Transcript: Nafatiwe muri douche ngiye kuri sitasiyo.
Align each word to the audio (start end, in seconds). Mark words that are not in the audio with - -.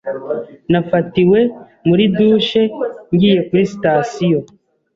Nafatiwe 0.71 1.39
muri 1.87 2.03
douche 2.15 2.61
ngiye 3.13 3.39
kuri 3.47 3.63
sitasiyo. 3.71 4.39